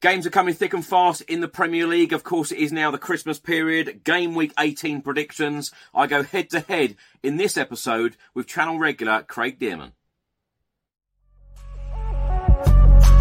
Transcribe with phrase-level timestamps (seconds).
[0.00, 2.14] Games are coming thick and fast in the Premier League.
[2.14, 4.02] Of course, it is now the Christmas period.
[4.02, 5.72] Game week 18 predictions.
[5.94, 9.92] I go head to head in this episode with channel regular Craig Dearman.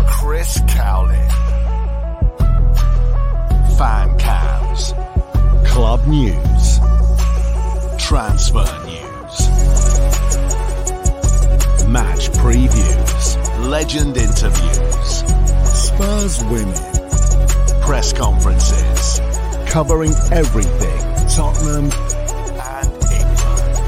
[0.08, 1.30] Chris Cowlin.
[3.78, 4.94] Fan cams.
[5.68, 6.80] Club news.
[8.02, 9.50] Transfer news.
[11.90, 13.68] Match previews.
[13.68, 15.49] Legend interviews.
[16.00, 16.74] Spurs winning.
[17.82, 19.20] Press conferences.
[19.70, 21.28] Covering everything.
[21.28, 23.80] Tottenham and England.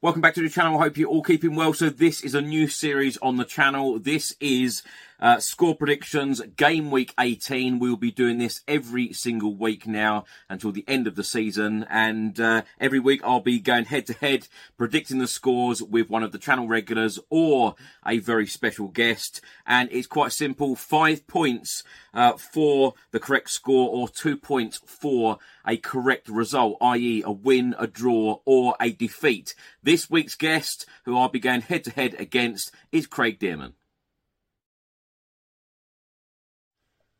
[0.00, 0.78] Welcome back to the channel.
[0.78, 1.72] I hope you're all keeping well.
[1.72, 3.98] So this is a new series on the channel.
[3.98, 4.84] This is
[5.20, 7.78] uh, score predictions, game week 18.
[7.78, 11.86] We'll be doing this every single week now until the end of the season.
[11.88, 16.22] And uh, every week I'll be going head to head, predicting the scores with one
[16.22, 17.74] of the channel regulars or
[18.06, 19.40] a very special guest.
[19.66, 25.38] And it's quite simple five points uh, for the correct score or two points for
[25.66, 29.54] a correct result, i.e., a win, a draw, or a defeat.
[29.82, 33.72] This week's guest, who I'll be going head to head against, is Craig Dearman.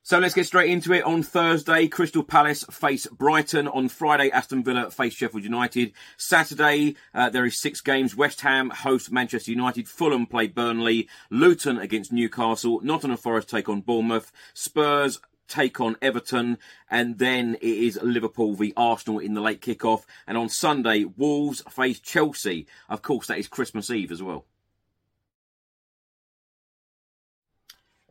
[0.07, 1.03] So let's get straight into it.
[1.03, 3.67] On Thursday, Crystal Palace face Brighton.
[3.67, 5.95] On Friday, Aston Villa face Sheffield United.
[6.17, 8.15] Saturday, uh, there is six games.
[8.15, 9.89] West Ham host Manchester United.
[9.89, 11.09] Fulham play Burnley.
[11.29, 12.81] Luton against Newcastle.
[12.85, 14.31] Nottingham Forest take on Bournemouth.
[14.55, 15.19] Spurs
[15.49, 16.59] take on Everton,
[16.89, 20.05] and then it is Liverpool v Arsenal in the late kickoff.
[20.25, 22.69] And on Sunday, Wolves face Chelsea.
[22.89, 24.45] Of course, that is Christmas Eve as well.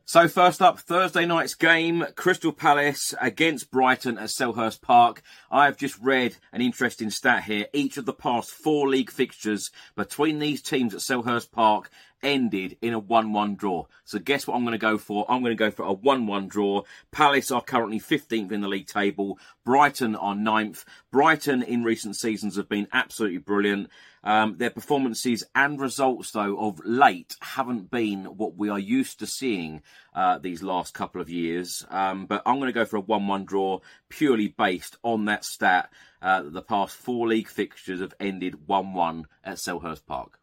[0.07, 5.23] So first up, Thursday night's game, Crystal Palace against Brighton at Selhurst Park.
[5.49, 7.65] I have just read an interesting stat here.
[7.73, 11.89] Each of the past four league fixtures between these teams at Selhurst Park
[12.21, 13.85] ended in a 1-1 draw.
[14.03, 15.25] So guess what I'm going to go for?
[15.27, 16.83] I'm going to go for a 1-1 draw.
[17.11, 19.39] Palace are currently 15th in the league table.
[19.63, 20.85] Brighton are 9th.
[21.11, 23.89] Brighton in recent seasons have been absolutely brilliant.
[24.25, 29.27] Um, their performances and results, though, of late haven't been what we are used to
[29.27, 29.83] seeing
[30.15, 31.85] uh, these last couple of years.
[31.89, 35.45] Um, but I'm going to go for a 1 1 draw purely based on that
[35.45, 35.91] stat
[36.23, 40.39] uh, that the past four league fixtures have ended 1 1 at Selhurst Park.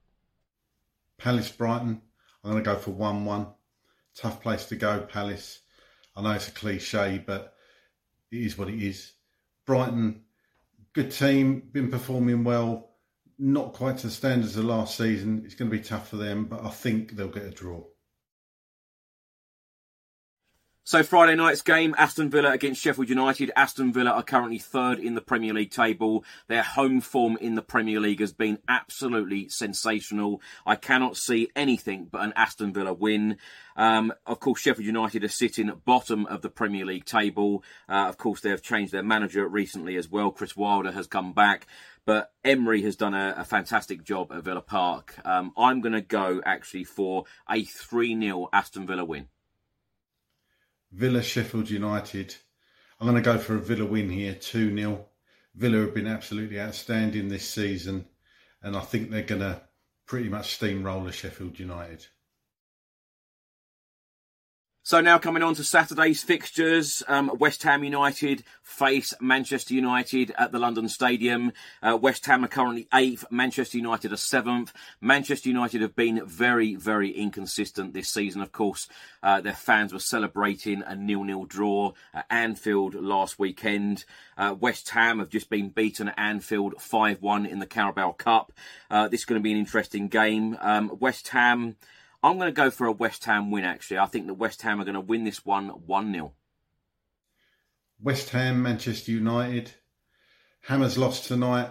[1.19, 2.01] Palace Brighton.
[2.45, 3.47] I'm going to go for 1 1.
[4.15, 5.59] Tough place to go, Palace.
[6.15, 7.55] I know it's a cliche, but
[8.31, 9.13] it is what it is.
[9.67, 10.23] Brighton,
[10.93, 12.92] good team, been performing well
[13.39, 15.43] not quite to the standards of last season.
[15.45, 17.83] It's going to be tough for them, but I think they'll get a draw.
[20.85, 23.53] So Friday night's game, Aston Villa against Sheffield United.
[23.55, 26.25] Aston Villa are currently third in the Premier League table.
[26.49, 30.43] Their home form in the Premier League has been absolutely sensational.
[30.67, 33.39] I cannot see anything but an Aston Villa win.
[33.77, 37.63] Um, of course, Sheffield United are sitting at bottom of the Premier League table.
[37.89, 40.33] Uh, of course, they have changed their manager recently as well.
[40.33, 41.69] Chris Wilder has come back.
[42.05, 45.15] But Emery has done a, a fantastic job at Villa Park.
[45.25, 49.29] Um, I'm going to go actually for a 3 0 Aston Villa win.
[50.91, 52.35] Villa Sheffield United.
[53.01, 55.07] I'm going to go for a Villa win here, 2 0.
[55.55, 58.07] Villa have been absolutely outstanding this season,
[58.63, 59.63] and I think they're going to
[60.07, 62.07] pretty much steamroller Sheffield United.
[64.85, 70.51] So now coming on to Saturday's fixtures, um, West Ham United face Manchester United at
[70.51, 71.53] the London Stadium.
[71.81, 74.73] Uh, West Ham are currently eighth, Manchester United are seventh.
[75.01, 78.43] Manchester United have been very, very inconsistent this season.
[78.43, 78.89] Of course,
[79.23, 84.05] uh, their fans were celebrating a nil-nil draw at Anfield last weekend.
[84.37, 88.53] Uh, West Ham have just been beaten at Anfield 5-1 in the Carabao Cup.
[88.91, 90.59] Uh, this is going to be an interesting game.
[90.61, 91.77] Um, West Ham
[92.23, 93.99] I'm going to go for a West Ham win, actually.
[93.99, 96.33] I think that West Ham are going to win this one 1 0.
[98.01, 99.73] West Ham, Manchester United.
[100.63, 101.71] Hammers lost tonight.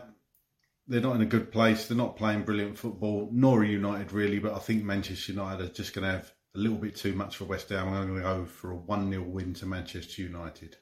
[0.88, 1.88] They're not in a good place.
[1.88, 5.74] They're not playing brilliant football, nor are United really, but I think Manchester United are
[5.74, 7.88] just going to have a little bit too much for West Ham.
[7.88, 10.75] I'm going to go for a 1 0 win to Manchester United.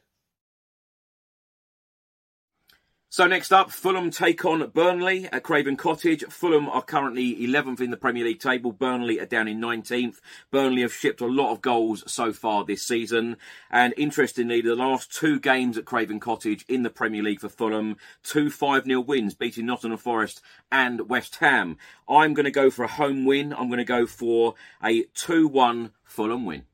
[3.11, 6.23] So next up, Fulham take on Burnley at Craven Cottage.
[6.29, 8.71] Fulham are currently 11th in the Premier League table.
[8.71, 10.17] Burnley are down in 19th.
[10.51, 13.37] Burnley have shipped a lot of goals so far this season.
[13.71, 17.97] And interestingly, the last two games at Craven Cottage in the Premier League for Fulham,
[18.21, 21.77] two 5-0 wins, beating Nottingham Forest and West Ham.
[22.07, 23.53] I'm going to go for a home win.
[23.53, 24.53] I'm going to go for
[24.83, 26.65] a 2-1 Fulham win.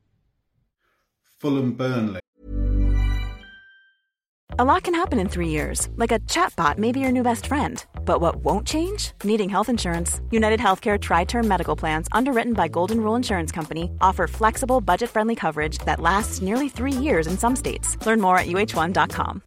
[1.38, 2.20] Fulham Burnley.
[4.58, 7.46] A lot can happen in three years, like a chatbot may be your new best
[7.46, 7.84] friend.
[8.06, 9.10] But what won't change?
[9.22, 10.22] Needing health insurance.
[10.30, 15.10] United Healthcare Tri Term Medical Plans, underwritten by Golden Rule Insurance Company, offer flexible, budget
[15.10, 17.98] friendly coverage that lasts nearly three years in some states.
[18.06, 19.42] Learn more at uh1.com.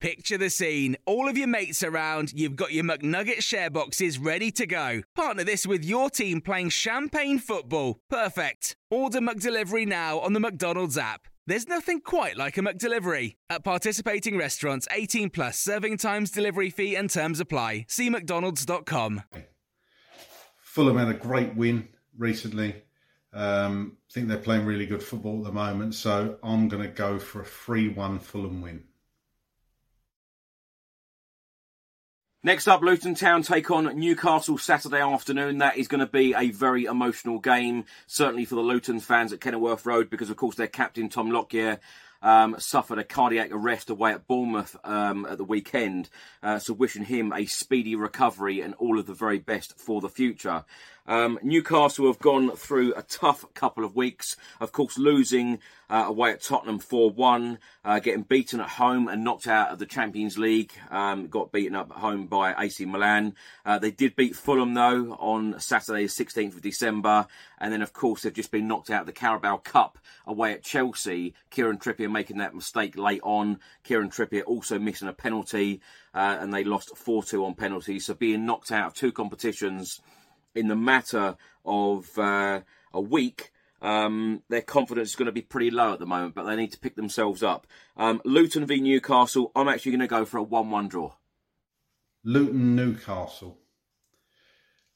[0.00, 0.96] Picture the scene.
[1.06, 5.02] All of your mates around, you've got your McNugget share boxes ready to go.
[5.14, 8.00] Partner this with your team playing champagne football.
[8.10, 8.74] Perfect.
[8.90, 11.28] Order McDelivery now on the McDonald's app.
[11.46, 13.36] There's nothing quite like a McDelivery.
[13.50, 17.84] At participating restaurants, 18 plus serving times, delivery fee, and terms apply.
[17.88, 19.24] See McDonald's.com.
[20.56, 22.74] Fulham had a great win recently.
[23.34, 26.88] Um, I think they're playing really good football at the moment, so I'm going to
[26.88, 28.84] go for a 3 1 Fulham win.
[32.46, 35.56] Next up, Luton Town take on Newcastle Saturday afternoon.
[35.58, 39.40] That is going to be a very emotional game, certainly for the Luton fans at
[39.40, 41.78] Kenilworth Road, because of course their captain Tom Lockyer
[42.24, 46.08] um, suffered a cardiac arrest away at Bournemouth um, at the weekend.
[46.42, 50.08] Uh, so wishing him a speedy recovery and all of the very best for the
[50.08, 50.64] future.
[51.06, 54.36] Um, Newcastle have gone through a tough couple of weeks.
[54.58, 55.58] Of course, losing
[55.90, 59.78] uh, away at Tottenham 4 1, uh, getting beaten at home and knocked out of
[59.78, 60.72] the Champions League.
[60.90, 63.34] Um, got beaten up at home by AC Milan.
[63.66, 67.26] Uh, they did beat Fulham, though, on Saturday, the 16th of December.
[67.58, 70.62] And then, of course, they've just been knocked out of the Carabao Cup away at
[70.62, 71.34] Chelsea.
[71.50, 73.60] Kieran Trippier making that mistake late on.
[73.82, 75.82] Kieran Trippier also missing a penalty.
[76.14, 78.06] Uh, and they lost 4 2 on penalties.
[78.06, 80.00] So being knocked out of two competitions
[80.54, 82.60] in the matter of uh,
[82.94, 83.50] a week,
[83.82, 86.72] um, their confidence is going to be pretty low at the moment, but they need
[86.72, 87.66] to pick themselves up.
[87.98, 91.12] Um, Luton v Newcastle, I'm actually going to go for a 1 1 draw.
[92.24, 93.58] Luton Newcastle.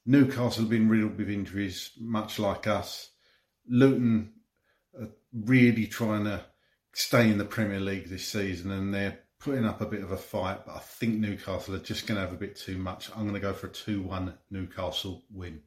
[0.07, 3.11] Newcastle have been riddled with injuries, much like us.
[3.69, 4.33] Luton
[4.99, 6.47] are really trying to
[6.93, 10.17] stay in the Premier League this season and they're putting up a bit of a
[10.17, 13.11] fight, but I think Newcastle are just going to have a bit too much.
[13.11, 15.63] I'm going to go for a 2 1 Newcastle win.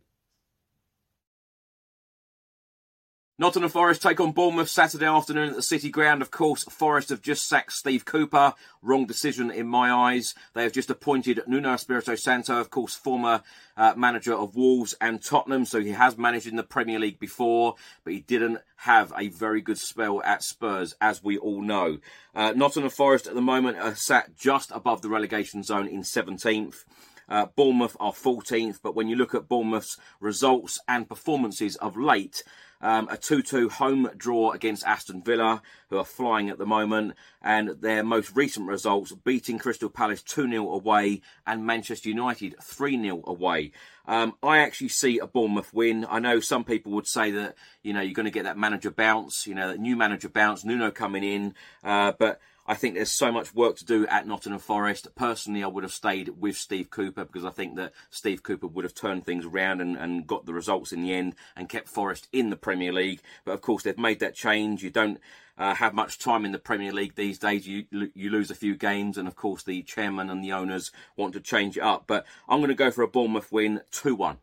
[3.41, 6.21] Nottingham Forest take on Bournemouth Saturday afternoon at the City Ground.
[6.21, 8.53] Of course, Forest have just sacked Steve Cooper.
[8.83, 10.35] Wrong decision in my eyes.
[10.53, 13.41] They have just appointed Nuno Espirito Santo, of course, former
[13.75, 15.65] uh, manager of Wolves and Tottenham.
[15.65, 17.73] So he has managed in the Premier League before,
[18.03, 21.97] but he didn't have a very good spell at Spurs, as we all know.
[22.35, 26.85] Uh, Nottingham Forest at the moment are sat just above the relegation zone in 17th.
[27.27, 32.43] Uh, Bournemouth are 14th, but when you look at Bournemouth's results and performances of late,
[32.81, 37.13] um, a 2 2 home draw against Aston Villa, who are flying at the moment,
[37.41, 43.01] and their most recent results beating Crystal Palace 2 0 away and Manchester United 3
[43.01, 43.71] 0 away.
[44.07, 46.05] Um, I actually see a Bournemouth win.
[46.09, 48.91] I know some people would say that, you know, you're going to get that manager
[48.91, 52.39] bounce, you know, that new manager bounce, Nuno coming in, uh, but
[52.71, 55.13] I think there's so much work to do at Nottingham Forest.
[55.13, 58.85] Personally, I would have stayed with Steve Cooper because I think that Steve Cooper would
[58.85, 62.29] have turned things around and, and got the results in the end and kept Forest
[62.31, 63.19] in the Premier League.
[63.43, 64.83] But of course, they've made that change.
[64.83, 65.19] You don't
[65.57, 67.67] uh, have much time in the Premier League these days.
[67.67, 71.33] You you lose a few games, and of course, the chairman and the owners want
[71.33, 72.05] to change it up.
[72.07, 74.37] But I'm going to go for a Bournemouth win, two one.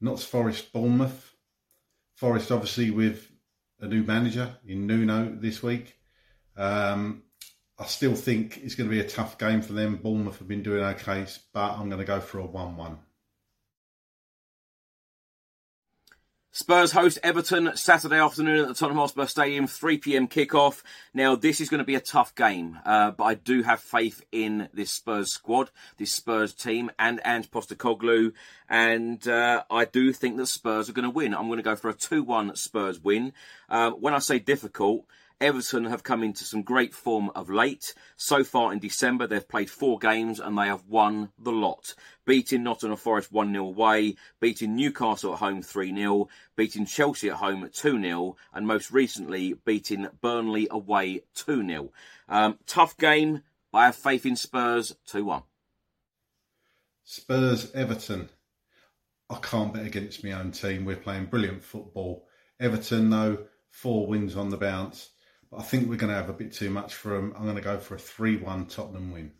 [0.00, 1.36] Notts Forest Bournemouth.
[2.16, 3.30] Forest obviously with
[3.78, 5.97] a new manager in Nuno this week.
[6.58, 7.22] Um,
[7.78, 9.96] I still think it's going to be a tough game for them.
[9.96, 11.24] Bournemouth have been doing okay,
[11.54, 12.98] but I'm going to go for a 1 1.
[16.50, 20.82] Spurs host Everton Saturday afternoon at the Tottenham Hotspur Stadium, 3 pm kickoff.
[21.14, 24.24] Now, this is going to be a tough game, uh, but I do have faith
[24.32, 28.32] in this Spurs squad, this Spurs team, and Ange Postecoglou,
[28.68, 31.32] and uh, I do think that Spurs are going to win.
[31.32, 33.34] I'm going to go for a 2 1 Spurs win.
[33.68, 35.04] Uh, when I say difficult,
[35.40, 37.94] Everton have come into some great form of late.
[38.16, 41.94] So far in December, they've played four games and they have won the lot.
[42.24, 47.36] Beating Nottingham Forest 1 0 away, beating Newcastle at home 3 0, beating Chelsea at
[47.36, 51.92] home 2 0, and most recently beating Burnley away 2 0.
[52.28, 53.42] Um, tough game,
[53.72, 55.42] I have faith in Spurs 2 1.
[57.04, 58.28] Spurs Everton.
[59.30, 60.84] I can't bet against my own team.
[60.84, 62.26] We're playing brilliant football.
[62.58, 65.10] Everton, though, four wins on the bounce.
[65.56, 67.32] I think we're going to have a bit too much for them.
[67.36, 69.32] I'm going to go for a 3 1 Tottenham win.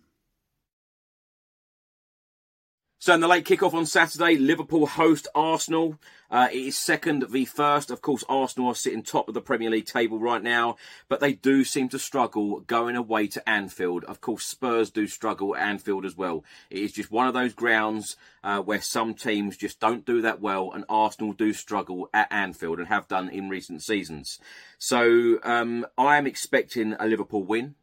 [3.00, 6.00] So in the late kickoff on Saturday, Liverpool host Arsenal.
[6.32, 7.92] Uh, it is second v first.
[7.92, 10.74] Of course, Arsenal are sitting top of the Premier League table right now,
[11.08, 14.02] but they do seem to struggle going away to Anfield.
[14.04, 16.44] Of course, Spurs do struggle at Anfield as well.
[16.70, 20.40] It is just one of those grounds uh, where some teams just don't do that
[20.40, 24.40] well, and Arsenal do struggle at Anfield and have done in recent seasons.
[24.76, 27.76] So um, I am expecting a Liverpool win.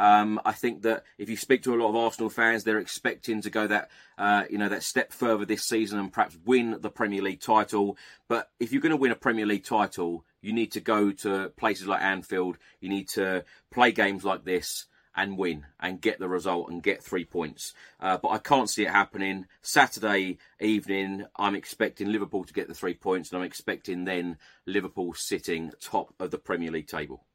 [0.00, 3.42] Um, I think that if you speak to a lot of Arsenal fans, they're expecting
[3.42, 6.88] to go that uh, you know that step further this season and perhaps win the
[6.88, 7.98] Premier League title.
[8.26, 11.50] But if you're going to win a Premier League title, you need to go to
[11.50, 12.56] places like Anfield.
[12.80, 17.04] You need to play games like this and win and get the result and get
[17.04, 17.74] three points.
[18.00, 19.48] Uh, but I can't see it happening.
[19.60, 25.12] Saturday evening, I'm expecting Liverpool to get the three points, and I'm expecting then Liverpool
[25.12, 27.26] sitting top of the Premier League table.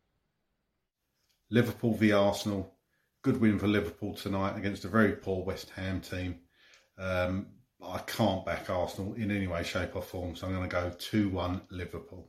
[1.55, 2.69] Liverpool v Arsenal.
[3.21, 6.35] Good win for Liverpool tonight against a very poor West Ham team.
[6.97, 7.47] Um,
[7.81, 10.91] I can't back Arsenal in any way, shape, or form, so I'm going to go
[10.99, 12.27] 2 1 Liverpool.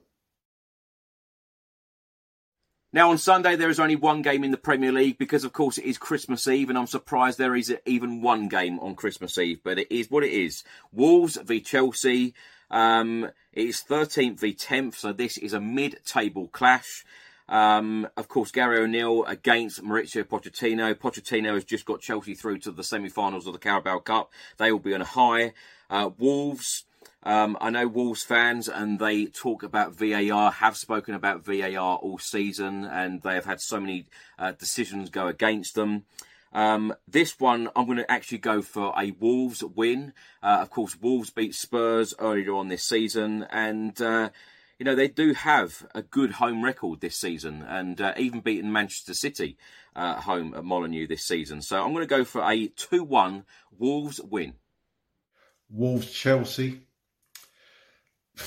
[2.92, 5.76] Now, on Sunday, there is only one game in the Premier League because, of course,
[5.76, 9.58] it is Christmas Eve, and I'm surprised there is even one game on Christmas Eve,
[9.64, 10.62] but it is what it is.
[10.92, 12.32] Wolves v Chelsea.
[12.70, 17.04] Um, it is 13th v 10th, so this is a mid table clash.
[17.48, 20.94] Um, of course, Gary O'Neill against Mauricio Pochettino.
[20.94, 24.32] Pochettino has just got Chelsea through to the semi-finals of the Carabao Cup.
[24.56, 25.52] They will be on a high.
[25.88, 26.84] Uh, Wolves.
[27.22, 32.18] Um, I know Wolves fans, and they talk about VAR, have spoken about VAR all
[32.18, 34.06] season, and they have had so many
[34.38, 36.04] uh, decisions go against them.
[36.52, 40.12] Um, this one, I'm going to actually go for a Wolves win.
[40.42, 44.30] Uh, of course, Wolves beat Spurs earlier on this season, and uh,
[44.78, 48.72] you know, they do have a good home record this season and uh, even beaten
[48.72, 49.56] Manchester City
[49.94, 51.62] uh, home at Molineux this season.
[51.62, 53.44] So I'm going to go for a 2 1
[53.78, 54.54] Wolves win.
[55.70, 56.82] Wolves Chelsea.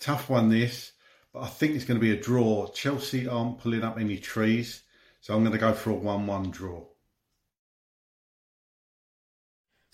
[0.00, 0.92] Tough one, this,
[1.32, 2.66] but I think it's going to be a draw.
[2.68, 4.82] Chelsea aren't pulling up any trees,
[5.20, 6.82] so I'm going to go for a 1 1 draw.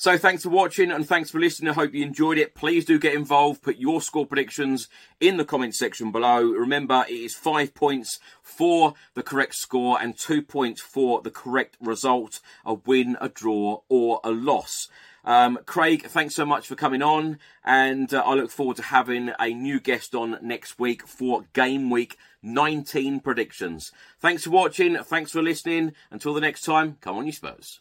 [0.01, 1.71] So thanks for watching and thanks for listening.
[1.71, 2.55] I hope you enjoyed it.
[2.55, 3.63] Please do get involved.
[3.63, 4.87] Put your score predictions
[5.19, 6.41] in the comment section below.
[6.41, 11.77] Remember, it is five points for the correct score and two points for the correct
[11.81, 12.39] result.
[12.65, 14.87] A win, a draw or a loss.
[15.25, 19.33] Um, Craig, thanks so much for coming on, and uh, I look forward to having
[19.41, 23.91] a new guest on next week for Game Week 19 predictions.
[24.21, 25.93] Thanks for watching, thanks for listening.
[26.13, 27.81] Until the next time, come on, you Spurs.